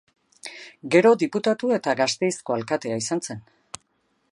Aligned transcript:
Gero 0.95 1.11
diputatu 1.23 1.69
eta 1.77 1.95
Gasteizko 2.01 2.57
alkatea 2.57 2.99
izan 3.05 3.25
zen. 3.29 3.45